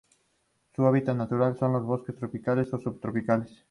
[0.75, 3.59] Su hábitat natural son los bosques tropicales o subtropicales.